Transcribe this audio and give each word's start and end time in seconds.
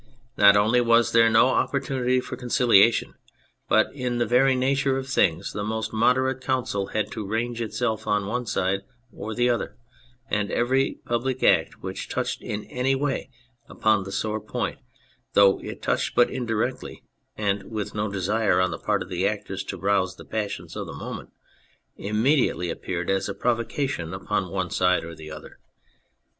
Not 0.35 0.57
only 0.57 0.81
was 0.81 1.11
there 1.11 1.29
no 1.29 1.49
opportunity 1.49 2.19
for 2.19 2.35
con 2.35 2.49
ciliation, 2.49 3.13
but 3.69 3.93
in 3.93 4.17
the 4.17 4.25
very 4.25 4.55
nature 4.55 4.97
of 4.97 5.07
things 5.07 5.53
the 5.53 5.63
most 5.63 5.93
moderate 5.93 6.41
counsel 6.41 6.87
had 6.87 7.11
to 7.11 7.23
range 7.23 7.61
itself 7.61 8.07
on 8.07 8.25
one 8.25 8.47
side 8.47 8.81
or 9.13 9.35
the 9.35 9.47
other, 9.47 9.77
and 10.27 10.49
every 10.49 10.97
public 11.05 11.43
act 11.43 11.83
which 11.83 12.09
touched 12.09 12.41
in 12.41 12.63
any 12.63 12.95
way 12.95 13.29
upon 13.69 14.01
the 14.03 14.11
sore 14.11 14.39
point, 14.41 14.79
though 15.33 15.59
it 15.59 15.83
touched 15.83 16.15
but 16.15 16.31
indirectly, 16.31 17.03
and 17.35 17.69
with 17.69 17.93
no 17.93 18.09
desire 18.11 18.59
on 18.59 18.71
the 18.71 18.79
part 18.79 19.03
of 19.03 19.09
the 19.09 19.27
actors 19.27 19.63
to 19.65 19.77
rouse 19.77 20.15
the 20.15 20.25
passions 20.25 20.75
of 20.75 20.87
the 20.87 20.93
moment, 20.93 21.29
immedi 21.99 22.47
ately 22.47 22.71
appeared 22.71 23.11
as 23.11 23.29
a 23.29 23.35
provocation 23.35 24.15
upon 24.15 24.49
one 24.49 24.71
side 24.71 25.03
or 25.03 25.13
the 25.13 25.29
other. 25.29 25.59